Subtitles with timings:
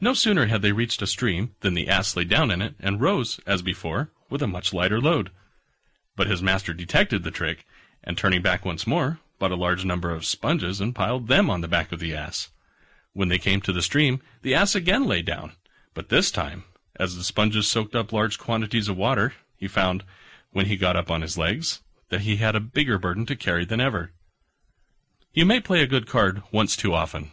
[0.00, 3.00] No sooner had they reached a stream than the Ass lay down in it, and
[3.00, 5.32] rose, as before, with a much lighter load.
[6.14, 7.66] But his master detected the trick,
[8.04, 11.62] and turning back once more, bought a large number of sponges, and piled them on
[11.62, 12.52] the back of the Ass.
[13.12, 15.56] When they came to the stream the Ass again lay down:
[15.94, 16.62] but this time,
[16.94, 20.04] as the sponges soaked up large quantities of water, he found,
[20.52, 21.80] when he got up on his legs,
[22.10, 24.12] that he had a bigger burden to carry than ever.
[25.32, 27.32] You may play a good card once too often.